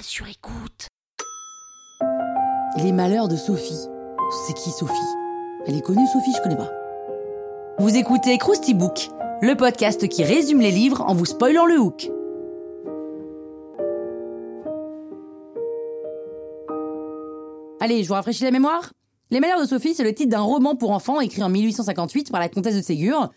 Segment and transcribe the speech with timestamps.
[0.00, 0.88] Sur écoute.
[2.78, 3.88] Les malheurs de Sophie.
[4.46, 4.94] C'est qui Sophie?
[5.66, 6.70] Elle est connue Sophie, je connais pas.
[7.78, 9.10] Vous écoutez Krusty Book,
[9.42, 12.10] le podcast qui résume les livres en vous spoilant le hook.
[17.80, 18.92] Allez, je vous rafraîchis la mémoire
[19.30, 22.40] Les malheurs de Sophie, c'est le titre d'un roman pour enfants écrit en 1858 par
[22.40, 23.30] la comtesse de Ségur.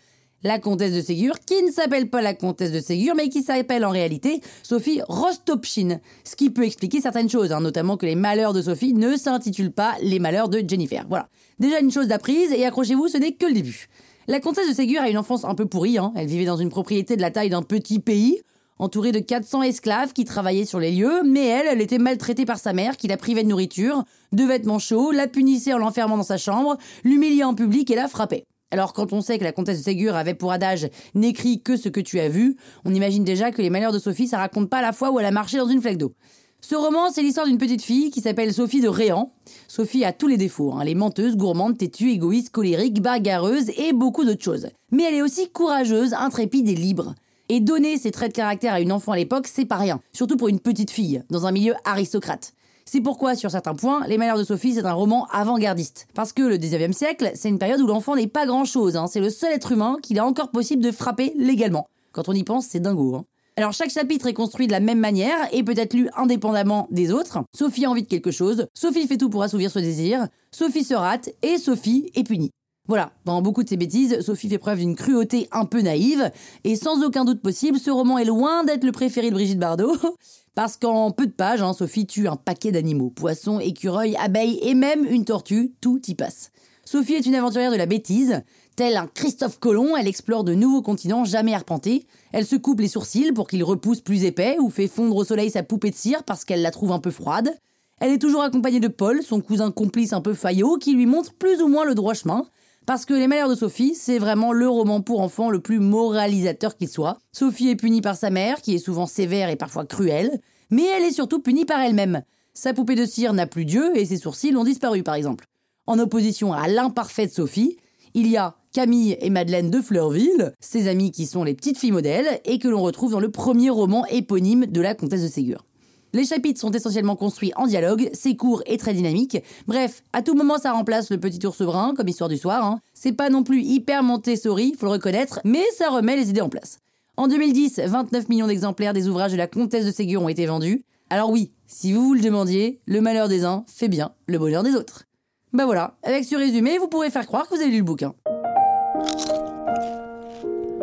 [0.46, 3.84] La comtesse de Ségur, qui ne s'appelle pas la comtesse de Ségur, mais qui s'appelle
[3.84, 6.00] en réalité Sophie Rostopchine.
[6.22, 9.72] Ce qui peut expliquer certaines choses, hein, notamment que les malheurs de Sophie ne s'intitulent
[9.72, 11.04] pas Les malheurs de Jennifer.
[11.08, 11.28] Voilà.
[11.58, 13.88] Déjà une chose d'apprise, et accrochez-vous, ce n'est que le début.
[14.28, 15.98] La comtesse de Ségur a une enfance un peu pourrie.
[15.98, 16.12] Hein.
[16.14, 18.40] Elle vivait dans une propriété de la taille d'un petit pays,
[18.78, 22.60] entourée de 400 esclaves qui travaillaient sur les lieux, mais elle, elle était maltraitée par
[22.60, 26.22] sa mère qui la privait de nourriture, de vêtements chauds, la punissait en l'enfermant dans
[26.22, 28.44] sa chambre, l'humiliait en public et la frappait.
[28.72, 31.88] Alors quand on sait que la comtesse de Ségur avait pour adage n'écrit que ce
[31.88, 34.82] que tu as vu, on imagine déjà que les malheurs de Sophie ça raconte pas
[34.82, 36.14] la fois où elle a marché dans une flaque d'eau.
[36.60, 39.30] Ce roman, c'est l'histoire d'une petite fille qui s'appelle Sophie de Réan.
[39.68, 40.80] Sophie a tous les défauts, hein.
[40.82, 44.68] elle est menteuse, gourmande, têtue, égoïste, colérique, bagarreuse et beaucoup d'autres choses.
[44.90, 47.14] Mais elle est aussi courageuse, intrépide et libre.
[47.48, 50.36] Et donner ces traits de caractère à une enfant à l'époque, c'est pas rien, surtout
[50.36, 52.52] pour une petite fille, dans un milieu aristocrate.
[52.88, 56.06] C'est pourquoi, sur certains points, Les Malheurs de Sophie, c'est un roman avant-gardiste.
[56.14, 59.08] Parce que le 19e siècle, c'est une période où l'enfant n'est pas grand-chose, hein.
[59.08, 61.88] c'est le seul être humain qu'il est encore possible de frapper légalement.
[62.12, 63.16] Quand on y pense, c'est dingo.
[63.16, 63.24] Hein.
[63.56, 67.10] Alors chaque chapitre est construit de la même manière et peut être lu indépendamment des
[67.10, 67.40] autres.
[67.52, 70.94] Sophie a envie de quelque chose, Sophie fait tout pour assouvir ce désir, Sophie se
[70.94, 72.52] rate et Sophie est punie.
[72.86, 76.30] Voilà, dans beaucoup de ses bêtises, Sophie fait preuve d'une cruauté un peu naïve,
[76.62, 79.96] et sans aucun doute possible, ce roman est loin d'être le préféré de Brigitte Bardot,
[80.56, 84.74] parce qu'en peu de pages, hein, Sophie tue un paquet d'animaux, poissons, écureuils, abeilles et
[84.74, 86.50] même une tortue, tout y passe.
[86.84, 88.42] Sophie est une aventurière de la bêtise,
[88.76, 92.06] Tel un Christophe Colomb, elle explore de nouveaux continents jamais arpentés.
[92.32, 95.50] Elle se coupe les sourcils pour qu'ils repoussent plus épais ou fait fondre au soleil
[95.50, 97.56] sa poupée de cire parce qu'elle la trouve un peu froide.
[98.00, 101.32] Elle est toujours accompagnée de Paul, son cousin complice un peu faillot, qui lui montre
[101.32, 102.46] plus ou moins le droit chemin.
[102.86, 106.76] Parce que Les Malheurs de Sophie, c'est vraiment le roman pour enfants le plus moralisateur
[106.76, 107.18] qu'il soit.
[107.32, 111.02] Sophie est punie par sa mère, qui est souvent sévère et parfois cruelle, mais elle
[111.02, 112.22] est surtout punie par elle-même.
[112.54, 115.46] Sa poupée de cire n'a plus Dieu et ses sourcils ont disparu, par exemple.
[115.88, 117.76] En opposition à l'imparfaite Sophie,
[118.14, 121.90] il y a Camille et Madeleine de Fleurville, ses amies qui sont les petites filles
[121.90, 125.64] modèles et que l'on retrouve dans le premier roman éponyme de la comtesse de Ségur.
[126.12, 129.38] Les chapitres sont essentiellement construits en dialogue, c'est court et très dynamique.
[129.66, 132.64] Bref, à tout moment ça remplace le petit ours brun comme histoire du soir.
[132.64, 132.80] Hein.
[132.94, 136.48] C'est pas non plus hyper Montessori, faut le reconnaître, mais ça remet les idées en
[136.48, 136.78] place.
[137.16, 140.84] En 2010, 29 millions d'exemplaires des ouvrages de la comtesse de Ségur ont été vendus.
[141.10, 144.62] Alors oui, si vous vous le demandiez, le malheur des uns fait bien le bonheur
[144.62, 145.04] des autres.
[145.52, 148.14] Bah voilà, avec ce résumé, vous pourrez faire croire que vous avez lu le bouquin.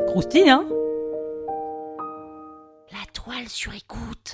[0.07, 0.66] Croustille, hein?
[2.91, 4.33] La toile sur écoute.